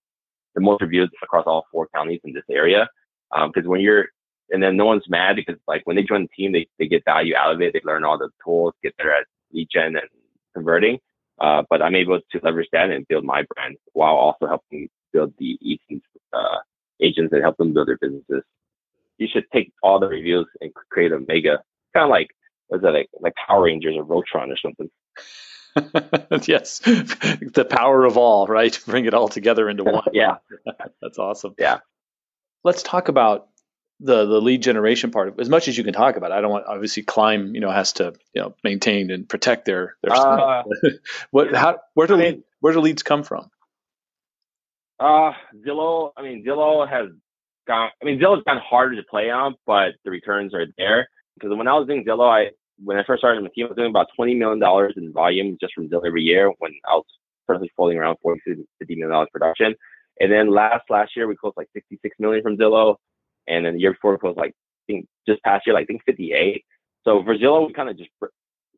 [0.55, 2.89] the most reviews across all four counties in this area.
[3.31, 4.09] Because um, when you're,
[4.51, 7.05] and then no one's mad because like when they join the team, they, they get
[7.05, 7.73] value out of it.
[7.73, 10.09] They learn all the tools, get better at lead gen and
[10.55, 10.99] converting.
[11.41, 15.33] Uh, but I'm able to leverage that and build my brand while also helping build
[15.39, 15.59] the
[16.33, 16.59] uh,
[17.01, 18.43] agents and help them build their businesses.
[19.19, 21.61] You should take all the reviews and create a mega,
[21.95, 22.29] kind of like,
[22.69, 24.91] what's that, like, like Power Rangers or Voltron or something.
[26.47, 28.79] yes, the power of all, right?
[28.87, 30.05] Bring it all together into one.
[30.13, 30.37] yeah,
[31.03, 31.55] that's awesome.
[31.59, 31.79] Yeah,
[32.63, 33.49] let's talk about
[34.01, 36.31] the the lead generation part as much as you can talk about.
[36.31, 36.35] It.
[36.35, 39.97] I don't want obviously Climb, you know, has to you know maintain and protect their
[40.03, 40.63] their uh,
[41.31, 43.51] what how where do lead, where do leads come from?
[45.01, 45.33] Uh
[45.67, 46.13] Zillow.
[46.17, 47.09] I mean, Zillow has
[47.67, 47.91] gone.
[48.01, 51.09] I mean, Zillow's gotten harder to play on, but the returns are there.
[51.35, 52.51] Because when I was doing Zillow, I
[52.83, 55.75] when I first started in team, I was doing about $20 million in volume just
[55.75, 57.05] from Zillow every year when I was
[57.47, 59.75] currently floating around 40 to $50 million production.
[60.21, 62.97] And then last, last year, we closed like 66 million from Zillow.
[63.47, 65.87] And then the year before, we closed like, I think just past year, like, I
[65.87, 66.65] think 58.
[67.05, 68.11] So for Zillow, we kind of just,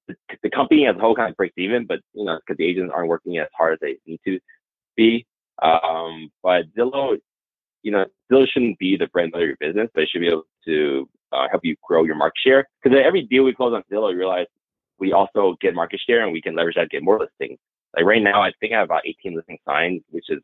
[0.09, 2.67] the, the company as a whole kind of breaks even, but, you know, because the
[2.67, 4.39] agents aren't working as hard as they need to
[4.97, 5.27] be.
[5.63, 7.17] Um, but Zillow,
[7.83, 10.45] you know, Zillow shouldn't be the brand of your business, but it should be able
[10.67, 12.69] to uh, help you grow your market share.
[12.83, 14.47] Because every deal we close on Zillow, we realize
[14.99, 17.59] we also get market share and we can leverage that to get more listings.
[17.95, 20.41] Like right now, I think I have about 18 listings signed, which is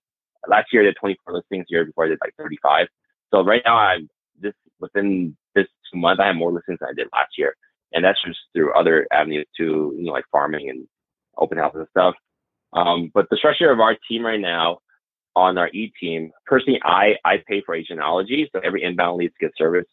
[0.48, 1.66] last year I did 24 listings.
[1.68, 2.86] Year before I did like 35.
[3.32, 4.08] So right now I'm
[4.40, 7.54] this within this two months I have more listings than I did last year,
[7.92, 10.86] and that's just through other avenues too, you know, like farming and
[11.38, 12.14] open houses and stuff.
[12.72, 14.78] Um, but the structure of our team right now
[15.36, 19.52] on our E team, personally, I I pay for Agentology, so every inbound leads get
[19.56, 19.86] service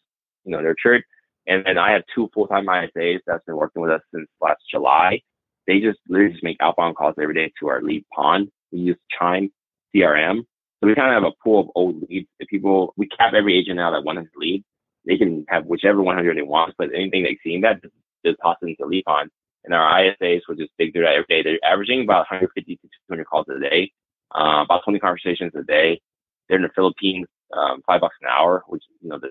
[0.44, 1.02] you know, nurtured.
[1.46, 5.20] And then I have two full-time ISAs that's been working with us since last July.
[5.66, 8.48] They just literally just make outbound calls every day to our lead pond.
[8.72, 9.50] We use Chime
[9.94, 10.40] CRM.
[10.80, 12.28] So we kind of have a pool of old leads.
[12.38, 14.64] If people, we cap every agent out at 100 leads.
[15.06, 18.86] They can have whichever 100 they want, but anything they see that just, it into
[18.86, 19.30] lead pond.
[19.64, 21.42] And our ISAs will just dig through that every day.
[21.42, 23.92] They're averaging about 150 to 200 calls a day,
[24.34, 26.00] uh, about 20 conversations a day.
[26.48, 29.30] They're in the Philippines, um, five bucks an hour, which, you know, the,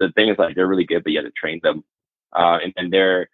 [0.00, 1.84] the thing is like they're really good, but you have to train them.
[2.34, 3.28] Uh, and then they're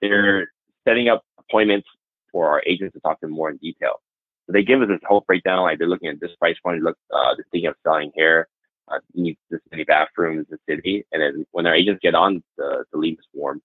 [0.00, 0.48] they're
[0.86, 1.88] setting up appointments
[2.30, 4.00] for our agents to talk to them more in detail.
[4.46, 6.96] So they give us this whole breakdown, like they're looking at this price point, look,
[7.14, 8.48] uh, they're thinking of selling here,
[8.88, 12.84] uh, needs this many bathrooms the city, and then when our agents get on, the
[12.92, 13.62] the leads form.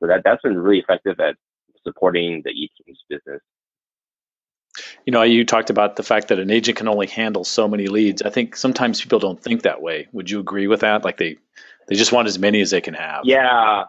[0.00, 1.36] So that that's been really effective at
[1.82, 3.40] supporting the e-teams business.
[5.06, 7.86] You know, you talked about the fact that an agent can only handle so many
[7.86, 8.22] leads.
[8.22, 10.08] I think sometimes people don't think that way.
[10.12, 11.04] Would you agree with that?
[11.04, 11.36] Like they
[11.88, 13.20] they just want as many as they can have.
[13.24, 13.84] Yeah,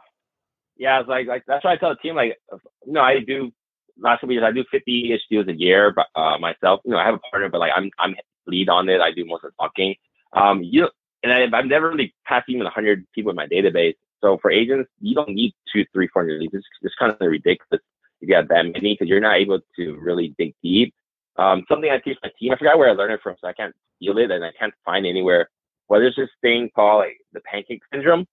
[0.77, 0.99] yeah.
[0.99, 2.37] It's like like that's why I tell the team like
[2.85, 3.51] you know I do
[3.99, 6.81] last couple years I do 50 ish deals a year uh, myself.
[6.85, 9.01] You know I have a partner, but like I'm I'm lead on it.
[9.01, 9.95] I do most of the talking.
[10.33, 10.87] Um, you
[11.23, 13.95] and I, I've never really passed even 100 people in my database.
[14.21, 16.53] So for agents, you don't need two, three, four hundred leads.
[16.53, 17.81] It's, it's kind of ridiculous
[18.21, 20.93] if you have that many because you're not able to really dig deep.
[21.37, 23.53] Um, something I teach my team, I forgot where I learned it from, so I
[23.53, 25.49] can't steal it and I can't find anywhere
[25.87, 28.25] well, there's this thing called like the pancake syndrome.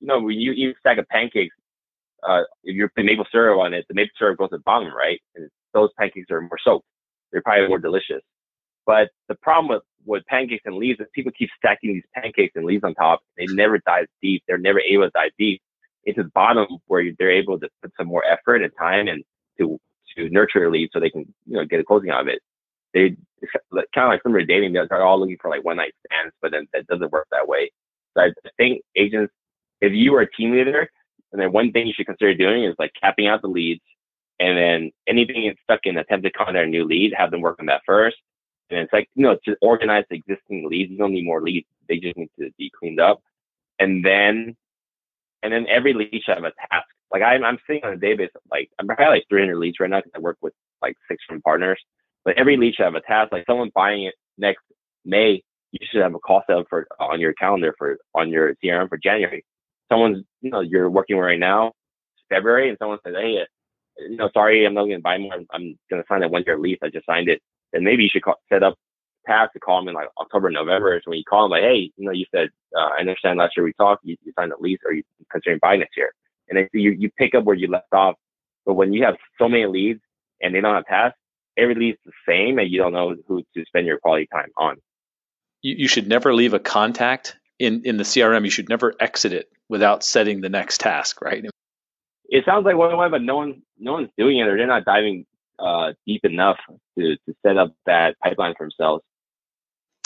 [0.00, 1.54] You know, when you eat a stack of pancakes,
[2.26, 4.94] uh, if you put maple syrup on it, the maple syrup goes to the bottom,
[4.94, 5.20] right?
[5.34, 6.86] And those pancakes are more soaked.
[7.32, 8.22] They're probably more delicious.
[8.86, 12.64] But the problem with, with pancakes and leaves is people keep stacking these pancakes and
[12.64, 13.20] leaves on top.
[13.36, 14.42] They never dive deep.
[14.46, 15.60] They're never able to dive deep
[16.04, 19.24] into the bottom where they're able to put some more effort and time and
[19.58, 19.78] to
[20.16, 22.40] to nurture the leaves so they can you know get a closing out of it
[22.94, 23.16] they
[23.92, 24.72] kind of like similar dating.
[24.72, 27.70] They're all looking for like one night stands, but then that doesn't work that way.
[28.16, 29.32] So I think agents,
[29.80, 30.88] if you are a team leader,
[31.32, 33.82] and then one thing you should consider doing is like capping out the leads,
[34.38, 37.56] and then anything that's stuck in attempt to contact a new lead, have them work
[37.58, 38.16] on that first.
[38.70, 40.90] And it's like you know to organize the existing leads.
[40.90, 43.20] You don't need more leads; they just need to be cleaned up.
[43.80, 44.56] And then,
[45.44, 46.88] and then every lead should have a task.
[47.12, 49.98] Like I'm, I'm sitting on a database like I'm probably like 300 leads right now
[49.98, 51.80] because I work with like six different partners.
[52.24, 53.30] But every lead should have a task.
[53.30, 54.62] Like someone buying it next
[55.04, 58.54] May, you should have a call set up for on your calendar for on your
[58.56, 59.44] CRM for January.
[59.92, 61.72] Someone's, you know, you're working right now,
[62.30, 65.34] February, and someone says, hey, uh, you know, sorry, I'm not going to buy more.
[65.52, 66.78] I'm going to sign a one year lease.
[66.82, 67.42] I just signed it.
[67.72, 68.76] Then maybe you should call, set up
[69.26, 71.00] task to call them in like October, November.
[71.04, 73.56] So when you call them, like, hey, you know, you said, uh, I understand last
[73.56, 76.12] year we talked, you, you signed a lease, or you considering buying next year,
[76.48, 78.16] and then you you pick up where you left off.
[78.66, 80.00] But when you have so many leads
[80.40, 81.18] and they don't have tasks,
[81.58, 84.76] every lead's the same and you don't know who to spend your quality time on.
[85.62, 89.32] You, you should never leave a contact in in the CRM, you should never exit
[89.32, 91.44] it without setting the next task, right?
[92.28, 94.84] It sounds like one way, but no one no one's doing it, or they're not
[94.84, 95.26] diving
[95.58, 96.58] uh, deep enough
[96.98, 99.04] to to set up that pipeline for themselves.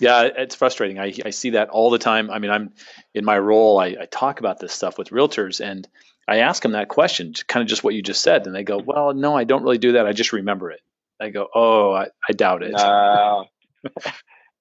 [0.01, 0.99] Yeah, it's frustrating.
[0.99, 2.31] I, I see that all the time.
[2.31, 2.73] I mean, I'm
[3.15, 5.89] in my role, I, I talk about this stuff with realtors and
[6.29, 8.47] I ask them that question, kind of just what you just said.
[8.47, 10.07] And they go, well, no, I don't really do that.
[10.07, 10.81] I just remember it.
[11.21, 12.75] I go, oh, I, I doubt it.
[12.75, 13.45] Uh,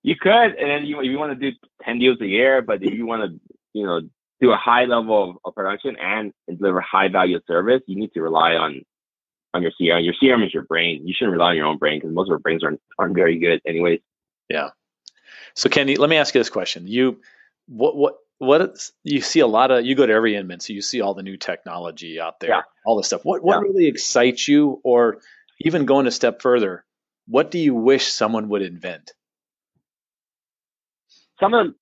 [0.03, 2.93] you could, and then you, you want to do 10 deals a year, but if
[2.93, 3.39] you want to,
[3.73, 4.01] you know,
[4.39, 8.21] do a high level of, of production and deliver high value service, you need to
[8.21, 8.81] rely on
[9.53, 10.03] on your CRM.
[10.03, 11.07] Your CRM is your brain.
[11.07, 13.39] You shouldn't rely on your own brain because most of our brains aren't aren't very
[13.39, 13.99] good, anyways.
[14.49, 14.69] Yeah.
[15.57, 16.85] So Kenny, let me ask you this question.
[16.85, 17.19] You
[17.67, 20.83] what what what you see a lot of you go to every Inman, so you
[20.83, 22.61] see all the new technology out there, yeah.
[22.85, 23.25] all this stuff.
[23.25, 23.61] What what yeah.
[23.61, 25.17] really excites you or
[25.59, 26.85] even going a step further,
[27.27, 29.13] what do you wish someone would invent?
[31.39, 31.73] Some of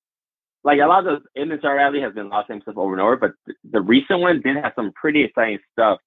[0.63, 2.93] like a lot of the Star Rally has been a lot of same stuff over
[2.93, 3.33] and over, but
[3.69, 5.99] the recent one did have some pretty exciting stuff.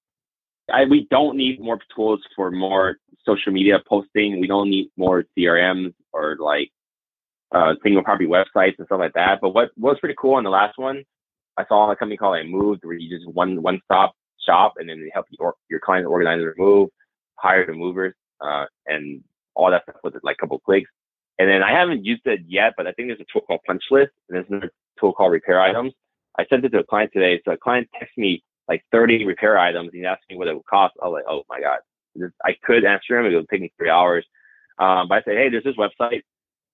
[0.73, 4.39] I, we don't need more tools for more social media posting.
[4.39, 6.71] We don't need more CRMs or like
[7.51, 9.39] uh, single property websites and stuff like that.
[9.41, 11.03] But what, what was pretty cool on the last one,
[11.57, 14.87] I saw a company called I Moved where you just one one stop shop and
[14.87, 16.89] then they help your your client organize their move,
[17.35, 19.23] hire the movers, uh, and
[19.55, 20.89] all that stuff with like a couple clicks.
[21.37, 23.83] And then I haven't used it yet, but I think there's a tool called Punch
[23.91, 25.93] List and there's another tool called Repair Items.
[26.37, 27.41] I sent it to a client today.
[27.45, 30.53] So a client texted me like 30 repair items and he asked me what it
[30.53, 30.95] would cost.
[31.01, 31.79] I was like, oh my God.
[32.45, 33.25] I could answer him.
[33.25, 34.25] It would take me three hours.
[34.77, 36.21] Um, but I said, hey, there's this website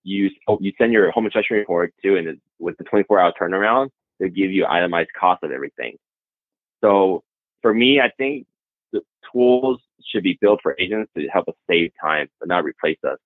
[0.05, 0.29] you
[0.61, 3.89] you send your home inspection report to, and with the 24 hour turnaround,
[4.19, 5.97] they give you itemized cost of everything.
[6.81, 7.23] So
[7.61, 8.45] for me, I think
[8.93, 9.01] the
[9.33, 13.17] tools should be built for agents to help us save time, but not replace us.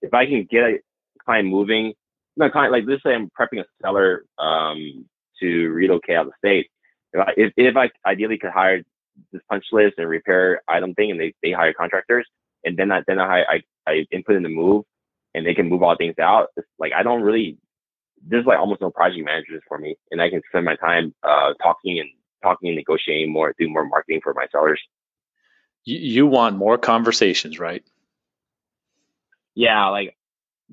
[0.00, 0.78] If I can get a
[1.24, 1.92] client moving,
[2.36, 5.04] no client like let's say I'm prepping a seller um,
[5.40, 6.68] to relocate out of state.
[7.12, 8.82] If I, if, if I ideally could hire
[9.32, 12.26] this punch list and repair item thing, and they, they hire contractors,
[12.64, 14.84] and then I then I I, I input in the move,
[15.34, 16.48] and they can move all things out.
[16.56, 17.58] It's like I don't really
[18.26, 21.54] there's like almost no project managers for me, and I can spend my time uh,
[21.62, 22.08] talking and
[22.42, 24.80] talking and negotiating more, do more marketing for my sellers.
[25.84, 27.82] You, you want more conversations, right?
[29.54, 30.16] Yeah, like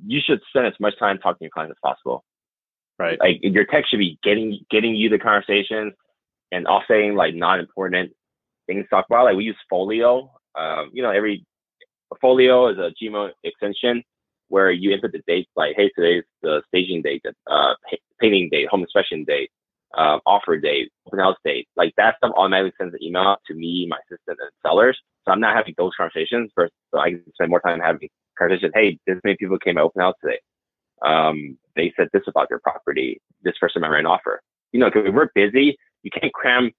[0.06, 2.24] you should spend as much time talking to clients as possible.
[3.00, 3.20] Right.
[3.20, 5.94] Like your tech should be getting getting you the conversations
[6.52, 8.12] and offsetting like non important
[8.66, 9.26] things to talk about.
[9.26, 10.32] Like we use Folio.
[10.56, 11.46] Um, you know, every
[12.20, 14.04] Folio is a Gmail extension
[14.50, 17.74] where you input the dates like, hey, today's the staging date, uh,
[18.20, 19.50] painting date, home inspection date,
[19.98, 21.68] uh, offer date, open house date.
[21.76, 24.98] Like that stuff automatically sends an email to me, my assistant, and sellers.
[25.26, 26.52] So I'm not having those conversations.
[26.56, 28.72] First, so I can spend more time having conversations.
[28.76, 30.40] Hey, this many people came to open house today.
[31.06, 33.22] Um, they said this about your property.
[33.44, 34.42] This person might write an offer.
[34.72, 36.72] You know, because we're busy, you can't cram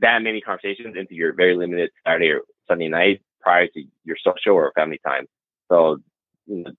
[0.00, 4.54] that many conversations into your very limited Saturday or Sunday night prior to your social
[4.54, 5.26] or family time.
[5.68, 5.98] So
[6.46, 6.70] you know,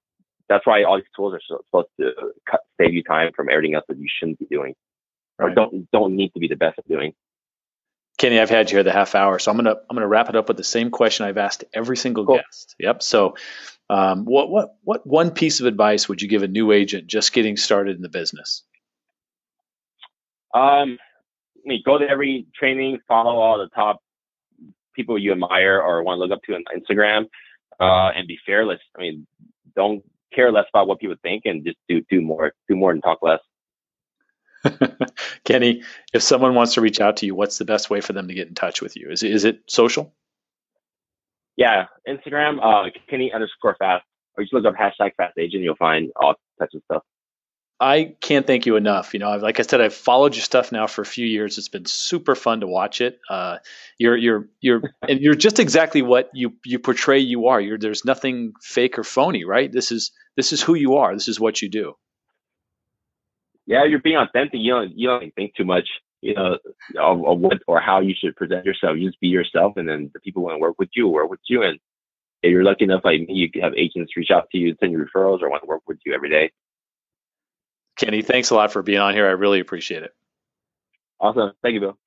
[0.50, 2.12] that's why all these tools are supposed to
[2.50, 4.74] cut, save you time from everything else that you shouldn't be doing
[5.38, 5.52] right.
[5.52, 7.14] or don't don't need to be the best at doing.
[8.18, 10.36] Kenny, I've had you here the half hour, so I'm gonna I'm gonna wrap it
[10.36, 12.38] up with the same question I've asked every single cool.
[12.38, 12.76] guest.
[12.80, 13.04] Yep.
[13.04, 13.36] So,
[13.90, 17.34] um, what what what one piece of advice would you give a new agent just
[17.34, 18.64] getting started in the business?
[20.54, 20.98] Um,
[21.58, 24.02] I mean, go to every training, follow all the top
[24.96, 27.26] people you admire or want to look up to on Instagram,
[27.80, 28.80] uh, and be fearless.
[28.98, 29.28] I mean,
[29.78, 33.02] don't care less about what people think and just do do more, do more and
[33.02, 33.40] talk less.
[35.46, 38.28] Kenny, if someone wants to reach out to you, what's the best way for them
[38.28, 39.10] to get in touch with you?
[39.10, 40.14] Is it, is it social?
[41.56, 44.04] Yeah, Instagram, uh, Kenny underscore fast,
[44.36, 45.64] or you just look up hashtag fast agent.
[45.64, 47.04] You'll find all types of stuff.
[47.80, 49.14] I can't thank you enough.
[49.14, 51.58] You know, like I said, I've followed your stuff now for a few years.
[51.60, 53.20] It's been super fun to watch it.
[53.30, 53.58] Uh,
[54.00, 57.62] you're you're you're and you're just exactly what you you portray you are.
[57.62, 59.72] You're there's nothing fake or phony, right?
[59.72, 61.14] This is this is who you are.
[61.14, 61.94] This is what you do.
[63.68, 64.60] Yeah, you're being authentic.
[64.60, 65.88] You don't you don't think too much,
[66.22, 66.58] you know,
[67.00, 68.98] of, of what or how you should present yourself.
[68.98, 71.42] You just be yourself, and then the people want to work with you, work with
[71.48, 71.78] you, and
[72.42, 75.00] if you're lucky enough like me, you have agents reach out to you, send you
[75.00, 76.52] referrals, or want to work with you every day.
[77.98, 79.28] Kenny, thanks a lot for being on here.
[79.28, 80.14] I really appreciate it.
[81.20, 81.54] Awesome.
[81.64, 81.98] Thank you, Bill.